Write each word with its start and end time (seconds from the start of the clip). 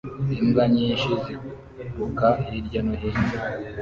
imbwa 0.41 0.63
nyinshi 0.75 1.07
ziruka 1.75 2.27
hirya 2.45 2.79
no 2.85 2.93
hino 3.01 3.25